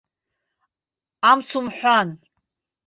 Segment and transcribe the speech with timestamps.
[1.29, 2.09] Амц умҳәан!